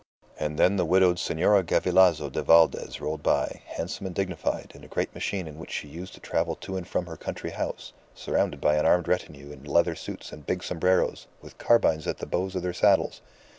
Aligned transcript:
And 0.39 0.57
then 0.57 0.77
the 0.77 0.85
widowed 0.85 1.19
Senora 1.19 1.61
Gavilaso 1.61 2.31
de 2.31 2.41
Valdes 2.41 2.99
rolled 2.99 3.21
by, 3.21 3.61
handsome 3.67 4.07
and 4.07 4.15
dignified, 4.15 4.71
in 4.73 4.83
a 4.83 4.87
great 4.87 5.13
machine 5.13 5.47
in 5.47 5.59
which 5.59 5.69
she 5.69 5.87
used 5.87 6.15
to 6.15 6.19
travel 6.19 6.55
to 6.55 6.75
and 6.75 6.87
from 6.87 7.05
her 7.05 7.15
country 7.15 7.51
house, 7.51 7.93
surrounded 8.15 8.59
by 8.59 8.77
an 8.77 8.85
armed 8.87 9.07
retinue 9.07 9.51
in 9.51 9.63
leather 9.63 9.93
suits 9.93 10.31
and 10.31 10.47
big 10.47 10.63
sombreros, 10.63 11.27
with 11.39 11.59
carbines 11.59 12.07
at 12.07 12.17
the 12.17 12.25
bows 12.25 12.55
of 12.55 12.63
their 12.63 12.73
saddles. 12.73 13.21